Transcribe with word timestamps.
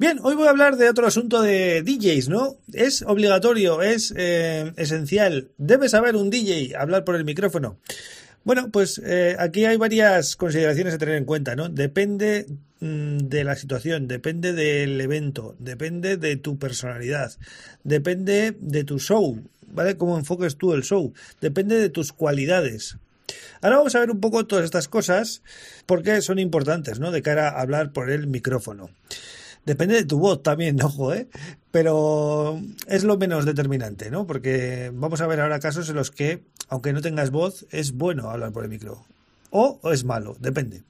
Bien, 0.00 0.18
hoy 0.22 0.34
voy 0.34 0.46
a 0.46 0.50
hablar 0.50 0.78
de 0.78 0.88
otro 0.88 1.06
asunto 1.06 1.42
de 1.42 1.82
DJs, 1.82 2.30
¿no? 2.30 2.56
Es 2.72 3.02
obligatorio, 3.02 3.82
es 3.82 4.14
eh, 4.16 4.72
esencial. 4.78 5.50
Debe 5.58 5.90
saber 5.90 6.16
un 6.16 6.30
DJ 6.30 6.74
hablar 6.74 7.04
por 7.04 7.16
el 7.16 7.26
micrófono. 7.26 7.76
Bueno, 8.42 8.70
pues 8.70 8.98
eh, 9.04 9.36
aquí 9.38 9.66
hay 9.66 9.76
varias 9.76 10.36
consideraciones 10.36 10.94
a 10.94 10.98
tener 10.98 11.16
en 11.16 11.26
cuenta, 11.26 11.54
¿no? 11.54 11.68
Depende 11.68 12.46
mm, 12.80 13.18
de 13.28 13.44
la 13.44 13.56
situación, 13.56 14.08
depende 14.08 14.54
del 14.54 14.98
evento, 15.02 15.54
depende 15.58 16.16
de 16.16 16.36
tu 16.36 16.58
personalidad, 16.58 17.36
depende 17.84 18.56
de 18.58 18.84
tu 18.84 19.00
show, 19.00 19.38
¿vale? 19.66 19.98
Cómo 19.98 20.16
enfoques 20.16 20.56
tú 20.56 20.72
el 20.72 20.82
show, 20.82 21.12
depende 21.42 21.78
de 21.78 21.90
tus 21.90 22.14
cualidades. 22.14 22.96
Ahora 23.60 23.76
vamos 23.76 23.94
a 23.94 24.00
ver 24.00 24.10
un 24.10 24.20
poco 24.20 24.46
todas 24.46 24.64
estas 24.64 24.88
cosas 24.88 25.42
porque 25.84 26.22
son 26.22 26.38
importantes, 26.38 27.00
¿no? 27.00 27.10
De 27.10 27.20
cara 27.20 27.50
a 27.50 27.60
hablar 27.60 27.92
por 27.92 28.10
el 28.10 28.28
micrófono. 28.28 28.88
Depende 29.64 29.94
de 29.94 30.04
tu 30.04 30.18
voz 30.18 30.42
también, 30.42 30.80
ojo, 30.82 31.14
¿eh? 31.14 31.28
Pero 31.70 32.60
es 32.86 33.04
lo 33.04 33.16
menos 33.16 33.44
determinante, 33.44 34.10
¿no? 34.10 34.26
Porque 34.26 34.90
vamos 34.92 35.20
a 35.20 35.26
ver 35.26 35.40
ahora 35.40 35.60
casos 35.60 35.88
en 35.88 35.96
los 35.96 36.10
que, 36.10 36.42
aunque 36.68 36.92
no 36.92 37.00
tengas 37.00 37.30
voz, 37.30 37.66
es 37.70 37.92
bueno 37.92 38.30
hablar 38.30 38.52
por 38.52 38.64
el 38.64 38.70
micro. 38.70 39.04
O, 39.50 39.80
es 39.92 40.04
malo, 40.04 40.36
depende. 40.40 40.82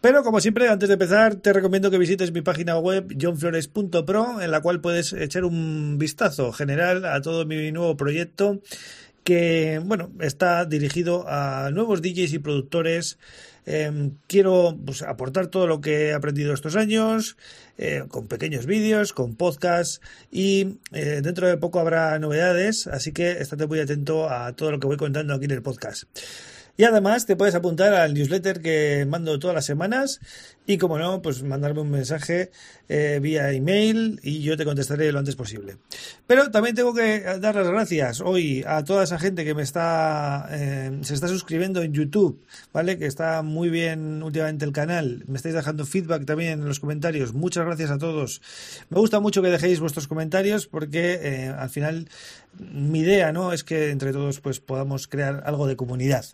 Pero 0.00 0.22
como 0.22 0.40
siempre, 0.40 0.68
antes 0.68 0.88
de 0.88 0.94
empezar, 0.94 1.34
te 1.36 1.52
recomiendo 1.52 1.90
que 1.90 1.98
visites 1.98 2.32
mi 2.32 2.40
página 2.40 2.78
web 2.78 3.14
johnflores.pro, 3.20 4.40
en 4.40 4.50
la 4.50 4.62
cual 4.62 4.80
puedes 4.80 5.12
echar 5.12 5.44
un 5.44 5.98
vistazo 5.98 6.52
general 6.52 7.04
a 7.04 7.20
todo 7.20 7.44
mi 7.44 7.70
nuevo 7.70 7.96
proyecto 7.98 8.60
que, 9.24 9.80
bueno, 9.84 10.10
está 10.20 10.64
dirigido 10.64 11.26
a 11.28 11.70
nuevos 11.70 12.00
DJs 12.00 12.32
y 12.32 12.38
productores 12.38 13.18
Em, 13.66 14.16
quiero 14.26 14.76
pues, 14.84 15.02
aportar 15.02 15.48
todo 15.48 15.66
lo 15.66 15.80
que 15.80 16.08
he 16.08 16.12
aprendido 16.12 16.54
estos 16.54 16.76
años, 16.76 17.36
eh, 17.78 18.04
con 18.08 18.26
pequeños 18.26 18.66
vídeos, 18.66 19.12
con 19.12 19.36
podcasts 19.36 20.00
y 20.30 20.78
eh, 20.92 21.20
dentro 21.22 21.46
de 21.46 21.56
poco 21.56 21.80
habrá 21.80 22.18
novedades, 22.18 22.86
así 22.86 23.12
que 23.12 23.32
estate 23.32 23.66
muy 23.66 23.80
atento 23.80 24.28
a 24.30 24.54
todo 24.54 24.70
lo 24.70 24.80
que 24.80 24.86
voy 24.86 24.96
contando 24.96 25.34
aquí 25.34 25.44
en 25.44 25.52
el 25.52 25.62
podcast. 25.62 26.04
Y 26.80 26.84
además 26.84 27.26
te 27.26 27.36
puedes 27.36 27.54
apuntar 27.54 27.92
al 27.92 28.14
newsletter 28.14 28.62
que 28.62 29.04
mando 29.06 29.38
todas 29.38 29.54
las 29.54 29.66
semanas 29.66 30.18
y 30.66 30.78
como 30.78 30.98
no, 30.98 31.20
pues 31.20 31.42
mandarme 31.42 31.82
un 31.82 31.90
mensaje 31.90 32.52
eh, 32.88 33.18
vía 33.20 33.52
email 33.52 34.18
y 34.22 34.40
yo 34.40 34.56
te 34.56 34.64
contestaré 34.64 35.12
lo 35.12 35.18
antes 35.18 35.36
posible. 35.36 35.76
Pero 36.26 36.50
también 36.50 36.74
tengo 36.74 36.94
que 36.94 37.20
dar 37.38 37.54
las 37.54 37.68
gracias 37.68 38.22
hoy 38.22 38.64
a 38.66 38.82
toda 38.82 39.04
esa 39.04 39.18
gente 39.18 39.44
que 39.44 39.52
me 39.52 39.62
está 39.62 40.48
eh, 40.50 40.98
se 41.02 41.12
está 41.12 41.28
suscribiendo 41.28 41.82
en 41.82 41.92
YouTube, 41.92 42.42
¿vale? 42.72 42.96
Que 42.96 43.04
está 43.04 43.42
muy 43.42 43.68
bien 43.68 44.22
últimamente 44.22 44.64
el 44.64 44.72
canal. 44.72 45.24
Me 45.26 45.36
estáis 45.36 45.54
dejando 45.54 45.84
feedback 45.84 46.24
también 46.24 46.60
en 46.60 46.64
los 46.64 46.80
comentarios. 46.80 47.34
Muchas 47.34 47.66
gracias 47.66 47.90
a 47.90 47.98
todos. 47.98 48.40
Me 48.88 48.98
gusta 48.98 49.20
mucho 49.20 49.42
que 49.42 49.50
dejéis 49.50 49.80
vuestros 49.80 50.08
comentarios 50.08 50.66
porque 50.66 51.20
eh, 51.22 51.48
al 51.48 51.68
final 51.68 52.08
mi 52.58 53.00
idea, 53.00 53.32
¿no? 53.32 53.52
Es 53.52 53.64
que 53.64 53.90
entre 53.90 54.12
todos 54.12 54.40
pues 54.40 54.60
podamos 54.60 55.08
crear 55.08 55.42
algo 55.44 55.66
de 55.66 55.76
comunidad. 55.76 56.24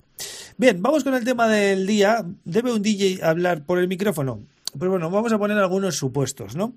Bien, 0.58 0.80
vamos 0.80 1.04
con 1.04 1.12
el 1.12 1.22
tema 1.22 1.48
del 1.48 1.86
día. 1.86 2.24
¿Debe 2.46 2.72
un 2.72 2.80
DJ 2.80 3.22
hablar 3.22 3.62
por 3.62 3.78
el 3.78 3.88
micrófono? 3.88 4.40
Pues 4.78 4.90
bueno, 4.90 5.10
vamos 5.10 5.30
a 5.30 5.38
poner 5.38 5.58
algunos 5.58 5.96
supuestos, 5.96 6.56
¿no? 6.56 6.72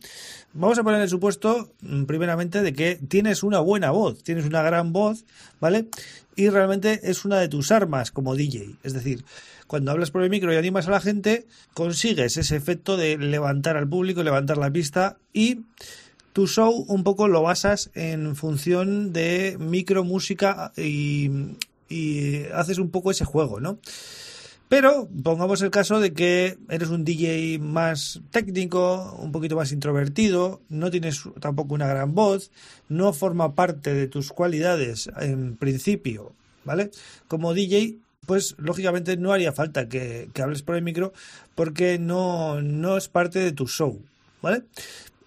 Vamos 0.52 0.78
a 0.80 0.84
poner 0.84 1.00
el 1.00 1.08
supuesto, 1.08 1.72
mm, 1.82 2.04
primeramente, 2.04 2.62
de 2.62 2.74
que 2.74 3.00
tienes 3.08 3.42
una 3.42 3.62
buena 3.62 3.92
voz, 3.92 4.22
tienes 4.22 4.44
una 4.44 4.62
gran 4.64 4.92
voz, 4.92 5.24
¿vale? 5.62 5.88
Y 6.36 6.50
realmente 6.50 7.10
es 7.10 7.24
una 7.24 7.40
de 7.40 7.48
tus 7.48 7.72
armas 7.72 8.12
como 8.12 8.36
DJ. 8.36 8.76
Es 8.84 8.92
decir, 8.92 9.24
cuando 9.66 9.92
hablas 9.92 10.12
por 10.12 10.24
el 10.24 10.30
micro 10.30 10.54
y 10.54 10.58
animas 10.58 10.90
a 10.90 10.92
la 10.92 11.00
gente, 11.00 11.48
consigues 11.74 12.36
ese 12.36 12.58
efecto 12.58 12.98
de 12.98 13.18
levantar 13.18 13.78
al 13.78 13.88
público, 13.88 14.24
levantar 14.24 14.58
la 14.58 14.72
pista 14.72 15.16
y 15.32 15.62
tu 16.34 16.48
show 16.48 16.84
un 16.90 17.06
poco 17.06 17.30
lo 17.30 17.44
basas 17.44 17.92
en 17.94 18.36
función 18.36 19.14
de 19.14 19.56
micro 19.58 20.04
música 20.04 20.74
y, 20.76 21.32
y 21.90 22.44
haces 22.54 22.78
un 22.78 22.92
poco 22.92 23.12
ese 23.12 23.26
juego, 23.26 23.60
¿no? 23.60 23.80
Pero 24.70 25.10
pongamos 25.24 25.64
el 25.64 25.72
caso 25.72 26.00
de 26.00 26.14
que 26.14 26.60
eres 26.70 26.90
un 26.90 27.04
DJ 27.04 27.58
más 27.58 28.22
técnico, 28.30 29.18
un 29.20 29.32
poquito 29.32 29.56
más 29.56 29.72
introvertido, 29.72 30.62
no 30.70 30.92
tienes 30.92 31.24
tampoco 31.40 31.74
una 31.74 31.88
gran 31.88 32.14
voz, 32.14 32.52
no 32.88 33.12
forma 33.12 33.56
parte 33.56 33.96
de 33.96 34.08
tus 34.08 34.32
cualidades 34.32 35.10
en 35.20 35.58
principio, 35.58 36.34
¿vale? 36.66 36.92
Como 37.28 37.56
DJ, 37.56 37.98
pues 38.28 38.54
lógicamente 38.60 39.18
no 39.18 39.34
haría 39.34 39.54
falta 39.54 39.90
que, 39.90 40.30
hables 40.40 40.62
por 40.62 40.76
el 40.76 40.84
micro 40.84 41.14
porque 41.56 41.98
no, 41.98 42.62
no 42.62 42.96
es 42.96 43.08
parte 43.08 43.40
de 43.40 43.54
tu 43.54 43.68
show, 43.68 44.00
¿vale? 44.44 44.66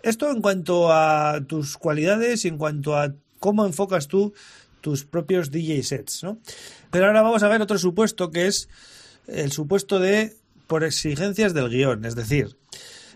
Esto 0.05 0.31
en 0.31 0.41
cuanto 0.41 0.93
a 0.93 1.41
tus 1.49 1.77
cualidades 1.79 2.45
y 2.45 2.49
en 2.49 2.59
cuanto 2.59 2.97
a 2.97 3.13
cómo 3.41 3.67
enfocas 3.67 4.07
tú 4.07 4.35
tus 4.83 5.05
propios 5.05 5.51
DJ 5.51 5.83
sets, 5.83 6.23
¿no? 6.23 6.39
Pero 6.91 7.07
ahora 7.07 7.23
vamos 7.23 7.43
a 7.43 7.49
ver 7.49 7.63
otro 7.63 7.79
supuesto 7.79 8.31
que 8.31 8.47
es 8.47 8.69
el 9.27 9.51
supuesto 9.51 9.99
de 9.99 10.37
por 10.67 10.85
exigencias 10.85 11.55
del 11.55 11.71
guion. 11.71 12.05
Es 12.05 12.15
decir, 12.15 12.57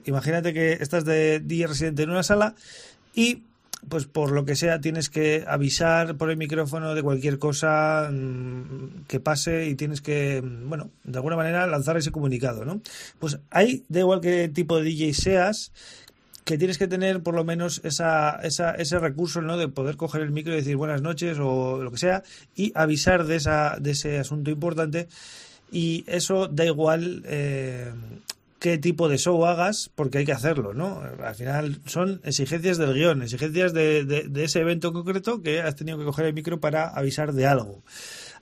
imagínate 0.06 0.54
que 0.54 0.72
estás 0.72 1.04
de 1.04 1.40
día 1.40 1.66
residente 1.66 2.04
en 2.04 2.10
una 2.10 2.22
sala 2.22 2.54
y 3.14 3.42
pues 3.88 4.06
por 4.06 4.32
lo 4.32 4.44
que 4.44 4.56
sea 4.56 4.80
tienes 4.80 5.10
que 5.10 5.44
avisar 5.46 6.16
por 6.16 6.30
el 6.30 6.36
micrófono 6.36 6.94
de 6.94 7.02
cualquier 7.02 7.38
cosa 7.38 8.08
mm, 8.10 9.04
que 9.06 9.20
pase 9.20 9.68
y 9.68 9.74
tienes 9.74 10.00
que, 10.00 10.42
mm, 10.42 10.68
bueno, 10.68 10.90
de 11.04 11.18
alguna 11.18 11.36
manera 11.36 11.66
lanzar 11.66 11.96
ese 11.96 12.10
comunicado, 12.10 12.64
¿no? 12.64 12.80
Pues 13.18 13.38
ahí, 13.50 13.84
da 13.88 14.00
igual 14.00 14.20
qué 14.20 14.48
tipo 14.48 14.78
de 14.78 14.84
DJ 14.84 15.14
seas, 15.14 15.72
que 16.46 16.56
tienes 16.56 16.78
que 16.78 16.86
tener 16.86 17.24
por 17.24 17.34
lo 17.34 17.44
menos 17.44 17.80
esa, 17.82 18.38
esa, 18.44 18.70
ese 18.76 19.00
recurso, 19.00 19.42
¿no? 19.42 19.56
De 19.56 19.66
poder 19.66 19.96
coger 19.96 20.22
el 20.22 20.30
micro 20.30 20.52
y 20.52 20.56
decir 20.56 20.76
buenas 20.76 21.02
noches 21.02 21.38
o 21.40 21.82
lo 21.82 21.90
que 21.90 21.98
sea 21.98 22.22
y 22.54 22.70
avisar 22.76 23.24
de, 23.24 23.34
esa, 23.34 23.76
de 23.80 23.90
ese 23.90 24.20
asunto 24.20 24.52
importante 24.52 25.08
y 25.72 26.04
eso 26.06 26.46
da 26.46 26.64
igual 26.64 27.24
eh, 27.26 27.90
qué 28.60 28.78
tipo 28.78 29.08
de 29.08 29.18
show 29.18 29.44
hagas, 29.44 29.90
porque 29.96 30.18
hay 30.18 30.24
que 30.24 30.30
hacerlo, 30.30 30.72
¿no? 30.72 31.02
Al 31.20 31.34
final 31.34 31.80
son 31.84 32.20
exigencias 32.22 32.78
del 32.78 32.94
guion, 32.94 33.22
exigencias 33.22 33.72
de, 33.72 34.04
de, 34.04 34.44
ese 34.44 34.60
evento 34.60 34.92
concreto 34.92 35.42
que 35.42 35.62
has 35.62 35.74
tenido 35.74 35.98
que 35.98 36.04
coger 36.04 36.26
el 36.26 36.32
micro 36.32 36.60
para 36.60 36.86
avisar 36.90 37.32
de 37.32 37.46
algo. 37.46 37.82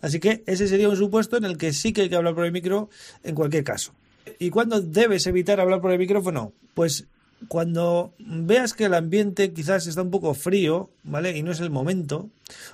Así 0.02 0.20
que 0.20 0.44
ese 0.44 0.68
sería 0.68 0.90
un 0.90 0.96
supuesto 0.98 1.38
en 1.38 1.46
el 1.46 1.56
que 1.56 1.72
sí 1.72 1.94
que 1.94 2.02
hay 2.02 2.10
que 2.10 2.16
hablar 2.16 2.34
por 2.34 2.44
el 2.44 2.52
micro 2.52 2.90
en 3.22 3.34
cualquier 3.34 3.64
caso. 3.64 3.94
¿Y 4.38 4.50
cuándo 4.50 4.82
debes 4.82 5.26
evitar 5.26 5.58
hablar 5.58 5.80
por 5.80 5.90
el 5.90 5.98
micrófono? 5.98 6.52
Pues 6.74 7.06
cuando 7.48 8.12
veas 8.18 8.74
que 8.74 8.84
el 8.84 8.94
ambiente 8.94 9.52
quizás 9.52 9.86
está 9.86 10.02
un 10.02 10.10
poco 10.10 10.34
frío, 10.34 10.90
¿vale? 11.02 11.36
Y 11.36 11.42
no 11.42 11.52
es 11.52 11.60
el 11.60 11.70
momento, 11.70 12.30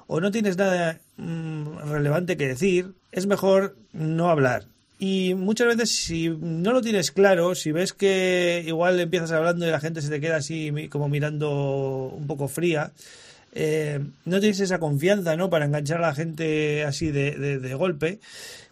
o 0.06 0.20
no 0.20 0.30
tienes 0.30 0.56
nada 0.56 1.00
mm, 1.16 1.78
relevante 1.90 2.36
que 2.36 2.48
decir, 2.48 2.92
es 3.12 3.26
mejor 3.26 3.76
no 3.92 4.30
hablar. 4.30 4.66
Y 4.98 5.34
muchas 5.34 5.66
veces 5.68 6.04
si 6.04 6.28
no 6.28 6.72
lo 6.72 6.82
tienes 6.82 7.10
claro, 7.10 7.54
si 7.54 7.72
ves 7.72 7.92
que 7.92 8.62
igual 8.66 9.00
empiezas 9.00 9.32
hablando 9.32 9.66
y 9.66 9.70
la 9.70 9.80
gente 9.80 10.02
se 10.02 10.10
te 10.10 10.20
queda 10.20 10.36
así 10.36 10.88
como 10.90 11.08
mirando 11.08 12.12
un 12.14 12.26
poco 12.26 12.48
fría, 12.48 12.92
eh, 13.54 14.00
no 14.26 14.40
tienes 14.40 14.60
esa 14.60 14.78
confianza, 14.78 15.36
¿no? 15.36 15.48
Para 15.48 15.64
enganchar 15.64 15.98
a 15.98 16.08
la 16.08 16.14
gente 16.14 16.84
así 16.84 17.10
de, 17.10 17.58
de 17.58 17.74
golpe, 17.74 18.20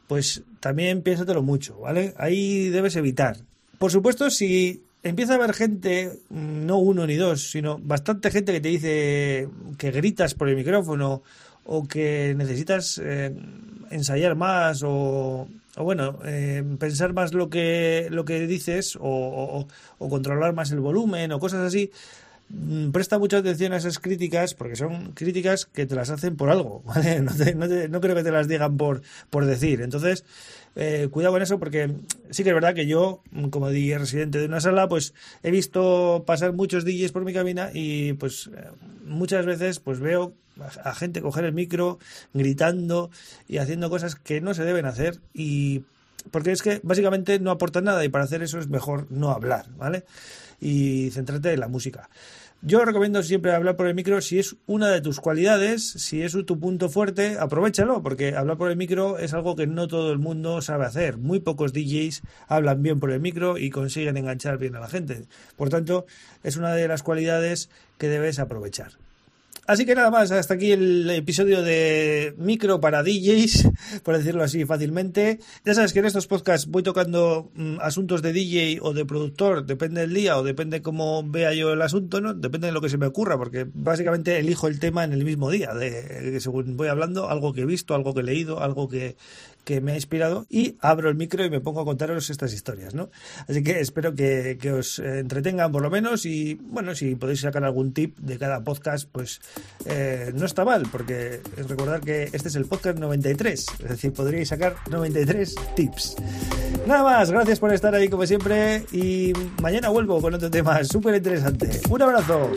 pues 0.07 0.43
también 0.61 1.03
piénsatelo 1.03 1.43
mucho, 1.43 1.79
¿vale? 1.81 2.15
Ahí 2.19 2.69
debes 2.69 2.97
evitar. 2.97 3.39
Por 3.79 3.93
supuesto, 3.93 4.31
si 4.31 4.83
empieza 5.03 5.33
a 5.33 5.37
haber 5.37 5.55
gente, 5.55 6.21
no 6.31 6.79
uno 6.79 7.07
ni 7.07 7.17
dos, 7.17 7.51
sino 7.51 7.79
bastante 7.79 8.31
gente 8.31 8.53
que 8.53 8.61
te 8.61 8.69
dice 8.69 9.49
que 9.77 9.91
gritas 9.91 10.35
por 10.35 10.49
el 10.49 10.57
micrófono 10.57 11.23
o 11.65 11.87
que 11.87 12.35
necesitas 12.37 13.01
eh, 13.03 13.35
ensayar 13.91 14.35
más 14.35 14.83
o, 14.85 15.49
bueno, 15.77 16.19
eh, 16.25 16.65
pensar 16.79 17.13
más 17.13 17.35
lo 17.35 17.51
que, 17.51 18.09
lo 18.11 18.25
que 18.25 18.47
dices 18.47 18.99
o, 19.01 19.67
controlar 19.99 20.55
más 20.55 20.71
el 20.71 20.81
volumen 20.81 21.33
o 21.33 21.39
cosas 21.39 21.67
así, 21.67 21.91
mm, 21.91 22.28
presta 22.93 23.19
mucha 23.19 23.39
atención 23.39 23.73
a 23.73 23.77
esas 23.77 23.99
críticas 23.99 24.55
porque 24.55 24.77
son 24.77 25.13
críticas 25.13 25.67
que 25.67 25.87
te 25.87 25.95
las 25.95 26.11
hacen 26.11 26.37
por 26.37 26.51
algo, 26.51 26.83
¿vale? 26.87 27.21
No, 27.21 27.33
no, 27.89 28.01
creo 28.01 28.15
que 28.15 28.23
te 28.23 28.31
las 28.31 28.49
digan 28.49 28.77
por, 28.77 29.03
por 29.31 29.45
decir. 29.45 29.83
Entonces, 29.83 30.25
eh, 30.77 31.09
cuidado 31.11 31.35
con 31.35 31.43
eso 31.43 31.59
porque 31.59 31.93
sí 32.31 32.43
que 32.43 32.51
es 32.51 32.55
verdad 32.55 32.75
que 32.75 32.87
yo, 32.87 33.23
como 33.51 33.69
DJ 33.69 33.99
residente 33.99 34.39
de 34.39 34.47
una 34.47 34.61
sala, 34.61 34.89
pues 34.89 35.15
he 35.43 35.51
visto 35.51 36.25
pasar 36.27 36.53
muchos 36.53 36.85
DJs 36.85 37.13
por 37.13 37.25
mi 37.25 37.33
cabina 37.33 37.71
y 37.73 38.15
pues 38.15 38.51
eh, 38.55 38.69
muchas 39.05 39.45
veces 39.45 39.81
pues 39.81 40.01
veo 40.01 40.35
a 40.83 40.95
gente 40.95 41.21
coger 41.21 41.45
el 41.45 41.53
micro 41.53 41.99
gritando 42.35 43.11
y 43.47 43.59
haciendo 43.59 43.91
cosas 43.91 44.17
que 44.17 44.41
no 44.41 44.55
se 44.55 44.65
deben 44.65 44.87
hacer 44.87 45.21
y 45.33 45.83
porque 46.31 46.53
es 46.53 46.63
que 46.63 46.81
básicamente 46.83 47.39
no 47.39 47.51
aporta 47.51 47.81
nada 47.81 48.05
y 48.05 48.09
para 48.09 48.25
hacer 48.25 48.43
eso 48.43 48.59
es 48.59 48.69
mejor 48.69 49.07
no 49.11 49.31
hablar, 49.31 49.67
¿vale? 49.77 50.05
Y 50.61 51.11
centrarte 51.11 51.53
en 51.53 51.61
la 51.61 51.69
música. 51.69 52.09
Yo 52.61 52.85
recomiendo 52.85 53.23
siempre 53.23 53.55
hablar 53.55 53.77
por 53.77 53.87
el 53.87 53.95
micro 53.95 54.21
si 54.21 54.41
es 54.41 54.57
una 54.67 54.89
de 54.89 55.01
tus 55.01 55.21
cualidades, 55.21 55.91
si 55.91 56.23
es 56.23 56.37
tu 56.45 56.59
punto 56.59 56.89
fuerte, 56.89 57.37
aprovechalo, 57.39 58.03
porque 58.03 58.35
hablar 58.35 58.57
por 58.57 58.69
el 58.69 58.77
micro 58.77 59.17
es 59.19 59.33
algo 59.33 59.55
que 59.55 59.69
no 59.69 59.87
todo 59.87 60.11
el 60.11 60.19
mundo 60.19 60.61
sabe 60.61 60.85
hacer. 60.85 61.19
Muy 61.19 61.39
pocos 61.39 61.73
DJs 61.73 62.23
hablan 62.49 62.83
bien 62.83 62.99
por 62.99 63.13
el 63.13 63.21
micro 63.21 63.59
y 63.59 63.71
consiguen 63.71 64.17
enganchar 64.17 64.59
bien 64.59 64.75
a 64.75 64.81
la 64.81 64.89
gente. 64.89 65.27
Por 65.57 65.69
tanto, 65.69 66.07
es 66.43 66.57
una 66.57 66.73
de 66.75 66.89
las 66.89 67.05
cualidades 67.05 67.71
que 67.97 68.09
debes 68.09 68.41
aprovechar. 68.41 68.91
Así 69.69 69.85
que 69.85 69.95
nada 69.95 70.11
más, 70.11 70.33
hasta 70.33 70.55
aquí 70.55 70.73
el 70.73 71.11
episodio 71.11 71.63
de 71.63 72.35
micro 72.39 72.81
para 72.81 73.03
DJs, 73.03 73.69
por 74.03 74.17
decirlo 74.17 74.43
así 74.43 74.65
fácilmente. 74.65 75.41
Ya 75.63 75.75
sabes 75.75 75.93
que 75.93 75.99
en 75.99 76.07
estos 76.07 76.27
podcasts 76.27 76.67
voy 76.67 76.83
tocando 76.83 77.51
mm, 77.55 77.77
asuntos 77.83 78.23
de 78.23 78.33
DJ 78.33 78.79
o 78.81 78.95
de 78.95 79.05
productor, 79.05 79.67
depende 79.67 80.01
del 80.01 80.15
día 80.15 80.39
o 80.39 80.43
depende 80.43 80.81
cómo 80.81 81.23
vea 81.23 81.53
yo 81.53 81.75
el 81.75 81.83
asunto, 81.83 82.23
¿no? 82.23 82.33
Depende 82.33 82.69
de 82.69 82.73
lo 82.73 82.81
que 82.81 82.89
se 82.89 82.97
me 82.97 83.05
ocurra, 83.05 83.37
porque 83.37 83.67
básicamente 83.71 84.39
elijo 84.39 84.69
el 84.69 84.81
tema 84.81 85.05
en 85.05 85.13
el 85.13 85.23
mismo 85.27 85.51
día, 85.51 85.75
de, 85.75 86.41
según 86.41 86.79
voy 86.79 86.89
hablando, 86.89 87.29
algo 87.29 87.53
que 87.53 87.61
he 87.61 87.67
visto, 87.67 87.95
algo 87.95 88.15
que 88.15 88.21
he 88.21 88.25
leído, 88.25 88.63
algo 88.63 88.89
que, 88.89 89.19
que 89.69 89.83
me 89.83 89.93
ha 89.93 89.97
inspirado 89.97 90.47
y 90.49 90.79
abro 90.81 91.11
el 91.11 91.15
micro 91.15 91.45
y 91.45 91.51
me 91.51 91.61
pongo 91.61 91.83
a 91.83 91.85
contaros 91.85 92.31
estas 92.31 92.55
historias, 92.55 92.95
¿no? 92.95 93.11
Así 93.47 93.63
que 93.63 93.81
espero 93.81 94.15
que, 94.15 94.57
os 94.73 94.99
entretengan 94.99 95.71
por 95.71 95.83
lo 95.83 95.91
menos 95.91 96.25
y 96.25 96.55
bueno, 96.55 96.95
si 96.95 97.17
podéis 97.17 97.43
sacar 97.43 97.65
algún 97.65 97.93
tip 97.93 98.17
de 98.19 98.39
cada 98.39 98.65
podcast, 98.65 99.07
pues 99.13 99.43
eh, 99.85 100.33
no 100.35 100.47
está 100.47 100.65
mal, 100.65 100.89
porque 100.91 101.43
recordar 101.69 102.01
que 102.01 102.31
este 102.33 102.49
es 102.49 102.57
el 102.57 102.65
podcast 102.65 102.99
93, 102.99 103.67
es 103.81 103.89
decir, 103.91 104.15
podríais 104.15 104.49
sacar 104.49 104.77
93 104.89 105.55
tips. 105.77 106.17
Nada 106.87 107.03
más, 107.03 107.31
gracias 107.31 107.61
por 107.61 107.75
estar 107.75 107.95
ahí 107.95 108.09
como 108.09 108.25
siempre 108.25 108.87
y 108.91 109.35
mañana 109.61 109.91
vuelvo 109.91 110.19
con 110.23 110.33
otro 110.33 110.51
tema 110.51 110.83
súper 110.83 111.17
interesante. 111.17 111.79
Un 111.91 112.01
abrazo. 112.01 112.51